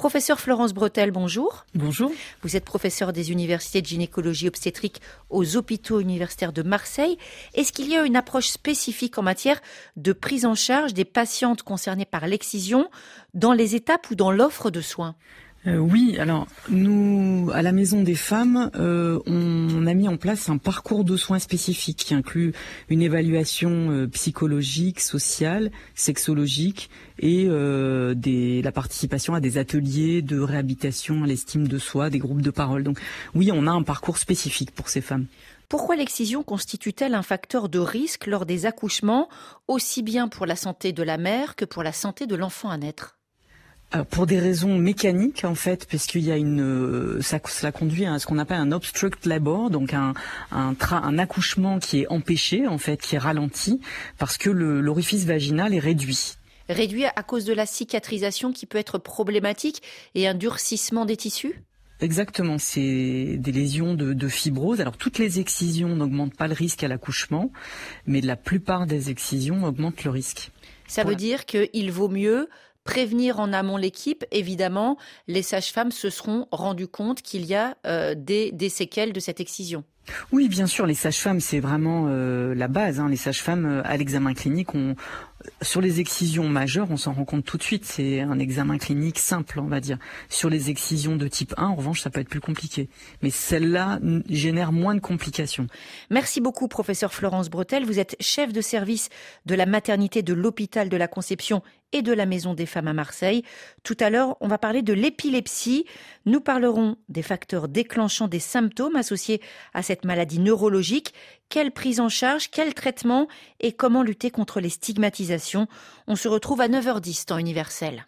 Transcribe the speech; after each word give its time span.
Professeur 0.00 0.40
Florence 0.40 0.72
Bretel, 0.72 1.10
bonjour. 1.10 1.66
Bonjour. 1.74 2.10
Vous 2.40 2.56
êtes 2.56 2.64
professeur 2.64 3.12
des 3.12 3.32
universités 3.32 3.82
de 3.82 3.86
gynécologie 3.86 4.48
obstétrique 4.48 5.02
aux 5.28 5.58
hôpitaux 5.58 6.00
universitaires 6.00 6.54
de 6.54 6.62
Marseille. 6.62 7.18
Est-ce 7.52 7.70
qu'il 7.70 7.86
y 7.86 7.98
a 7.98 8.06
une 8.06 8.16
approche 8.16 8.48
spécifique 8.48 9.18
en 9.18 9.22
matière 9.22 9.60
de 9.96 10.14
prise 10.14 10.46
en 10.46 10.54
charge 10.54 10.94
des 10.94 11.04
patientes 11.04 11.62
concernées 11.62 12.06
par 12.06 12.26
l'excision 12.26 12.88
dans 13.34 13.52
les 13.52 13.74
étapes 13.74 14.08
ou 14.10 14.14
dans 14.14 14.30
l'offre 14.30 14.70
de 14.70 14.80
soins? 14.80 15.16
Euh, 15.66 15.76
oui, 15.76 16.16
alors 16.18 16.46
nous, 16.70 17.50
à 17.52 17.60
la 17.60 17.72
Maison 17.72 18.02
des 18.02 18.14
Femmes, 18.14 18.70
euh, 18.76 19.18
on 19.26 19.59
a 19.86 19.94
mis 19.94 20.08
en 20.08 20.16
place 20.16 20.48
un 20.48 20.58
parcours 20.58 21.04
de 21.04 21.16
soins 21.16 21.38
spécifique 21.38 21.98
qui 21.98 22.14
inclut 22.14 22.52
une 22.88 23.02
évaluation 23.02 23.90
euh, 23.90 24.06
psychologique, 24.08 25.00
sociale, 25.00 25.70
sexologique 25.94 26.90
et 27.18 27.48
des, 28.14 28.62
la 28.62 28.72
participation 28.72 29.34
à 29.34 29.40
des 29.40 29.58
ateliers 29.58 30.22
de 30.22 30.40
réhabilitation 30.40 31.22
à 31.22 31.26
l'estime 31.26 31.68
de 31.68 31.78
soi, 31.78 32.08
des 32.08 32.18
groupes 32.18 32.40
de 32.40 32.50
parole. 32.50 32.82
Donc 32.82 32.98
oui, 33.34 33.50
on 33.52 33.66
a 33.66 33.70
un 33.70 33.82
parcours 33.82 34.16
spécifique 34.16 34.70
pour 34.70 34.88
ces 34.88 35.02
femmes. 35.02 35.26
Pourquoi 35.70 35.94
l'excision 35.94 36.42
constitue-t-elle 36.42 37.14
un 37.14 37.22
facteur 37.22 37.68
de 37.68 37.78
risque 37.78 38.26
lors 38.26 38.44
des 38.44 38.66
accouchements, 38.66 39.28
aussi 39.68 40.02
bien 40.02 40.26
pour 40.26 40.44
la 40.44 40.56
santé 40.56 40.92
de 40.92 41.04
la 41.04 41.16
mère 41.16 41.54
que 41.54 41.64
pour 41.64 41.84
la 41.84 41.92
santé 41.92 42.26
de 42.26 42.34
l'enfant 42.34 42.70
à 42.70 42.76
naître? 42.76 43.19
Euh, 43.94 44.04
pour 44.04 44.26
des 44.26 44.38
raisons 44.38 44.76
mécaniques 44.76 45.44
en 45.44 45.54
fait, 45.54 45.86
puisqu'il 45.86 46.22
y 46.22 46.30
a 46.30 46.36
une, 46.36 46.60
euh, 46.60 47.20
ça, 47.22 47.40
cela 47.44 47.72
conduit 47.72 48.06
à 48.06 48.18
ce 48.18 48.26
qu'on 48.26 48.38
appelle 48.38 48.58
un 48.58 48.70
obstruct 48.72 49.26
labor, 49.26 49.70
donc 49.70 49.94
un 49.94 50.14
un, 50.52 50.74
un 50.90 51.18
accouchement 51.18 51.78
qui 51.78 52.00
est 52.00 52.06
empêché 52.08 52.68
en 52.68 52.78
fait, 52.78 53.00
qui 53.00 53.16
est 53.16 53.18
ralenti 53.18 53.80
parce 54.18 54.38
que 54.38 54.50
l'orifice 54.50 55.24
vaginal 55.24 55.74
est 55.74 55.80
réduit. 55.80 56.34
Réduit 56.68 57.04
à 57.04 57.22
cause 57.24 57.44
de 57.44 57.52
la 57.52 57.66
cicatrisation 57.66 58.52
qui 58.52 58.64
peut 58.66 58.78
être 58.78 58.98
problématique 58.98 59.82
et 60.14 60.28
un 60.28 60.34
durcissement 60.34 61.04
des 61.04 61.16
tissus? 61.16 61.64
Exactement, 62.00 62.58
c'est 62.58 63.36
des 63.38 63.52
lésions 63.52 63.94
de, 63.94 64.14
de, 64.14 64.28
fibrose. 64.28 64.80
Alors 64.80 64.96
toutes 64.96 65.18
les 65.18 65.40
excisions 65.40 65.88
n'augmentent 65.88 66.36
pas 66.36 66.48
le 66.48 66.54
risque 66.54 66.82
à 66.84 66.88
l'accouchement, 66.88 67.50
mais 68.06 68.20
la 68.20 68.36
plupart 68.36 68.86
des 68.86 69.10
excisions 69.10 69.64
augmentent 69.64 70.04
le 70.04 70.10
risque. 70.10 70.50
Ça 70.86 71.04
veut 71.04 71.14
dire 71.14 71.44
qu'il 71.44 71.92
vaut 71.92 72.08
mieux 72.08 72.48
prévenir 72.90 73.38
en 73.38 73.52
amont 73.52 73.76
l'équipe, 73.76 74.24
évidemment, 74.32 74.98
les 75.28 75.42
sages-femmes 75.42 75.92
se 75.92 76.10
seront 76.10 76.48
rendues 76.50 76.88
compte 76.88 77.22
qu'il 77.22 77.44
y 77.44 77.54
a 77.54 77.76
euh, 77.86 78.16
des, 78.16 78.68
séquelles 78.68 79.12
de 79.12 79.20
cette 79.20 79.38
excision. 79.38 79.84
Oui, 80.32 80.48
bien 80.48 80.66
sûr, 80.66 80.86
les 80.86 80.94
sages-femmes, 80.94 81.38
c'est 81.38 81.60
vraiment 81.60 82.06
euh, 82.08 82.52
la 82.52 82.66
base. 82.66 82.98
Hein. 82.98 83.08
Les 83.08 83.14
sages-femmes, 83.14 83.64
euh, 83.64 83.82
à 83.84 83.96
l'examen 83.96 84.34
clinique, 84.34 84.74
ont, 84.74 84.96
sur 85.62 85.80
les 85.80 86.00
excisions 86.00 86.48
majeures, 86.48 86.90
on 86.90 86.96
s'en 86.96 87.12
rend 87.12 87.24
compte 87.24 87.44
tout 87.44 87.56
de 87.56 87.62
suite. 87.62 87.84
C'est 87.84 88.20
un 88.20 88.38
examen 88.38 88.78
clinique 88.78 89.18
simple, 89.18 89.60
on 89.60 89.66
va 89.66 89.80
dire. 89.80 89.98
Sur 90.28 90.50
les 90.50 90.70
excisions 90.70 91.16
de 91.16 91.28
type 91.28 91.54
1, 91.56 91.66
en 91.66 91.74
revanche, 91.74 92.00
ça 92.00 92.10
peut 92.10 92.20
être 92.20 92.28
plus 92.28 92.40
compliqué. 92.40 92.88
Mais 93.22 93.30
celle-là 93.30 93.98
génère 94.28 94.72
moins 94.72 94.94
de 94.94 95.00
complications. 95.00 95.66
Merci 96.10 96.40
beaucoup, 96.40 96.68
professeur 96.68 97.12
Florence 97.12 97.50
Bretel. 97.50 97.84
Vous 97.84 97.98
êtes 97.98 98.16
chef 98.20 98.52
de 98.52 98.60
service 98.60 99.08
de 99.46 99.54
la 99.54 99.66
maternité 99.66 100.22
de 100.22 100.34
l'hôpital 100.34 100.88
de 100.88 100.96
la 100.96 101.08
Conception 101.08 101.62
et 101.92 102.02
de 102.02 102.12
la 102.12 102.26
Maison 102.26 102.54
des 102.54 102.66
Femmes 102.66 102.88
à 102.88 102.92
Marseille. 102.92 103.42
Tout 103.82 103.96
à 104.00 104.10
l'heure, 104.10 104.36
on 104.40 104.48
va 104.48 104.58
parler 104.58 104.82
de 104.82 104.92
l'épilepsie. 104.92 105.84
Nous 106.24 106.40
parlerons 106.40 106.96
des 107.08 107.22
facteurs 107.22 107.68
déclenchant 107.68 108.28
des 108.28 108.38
symptômes 108.38 108.96
associés 108.96 109.40
à 109.74 109.82
cette 109.82 110.04
maladie 110.04 110.38
neurologique 110.38 111.14
quelle 111.50 111.72
prise 111.72 112.00
en 112.00 112.08
charge, 112.08 112.48
quel 112.50 112.72
traitement 112.72 113.28
et 113.60 113.72
comment 113.72 114.02
lutter 114.02 114.30
contre 114.30 114.60
les 114.60 114.70
stigmatisations 114.70 115.66
On 116.06 116.16
se 116.16 116.28
retrouve 116.28 116.62
à 116.62 116.68
9h10 116.68 117.26
temps 117.26 117.38
universel. 117.38 118.06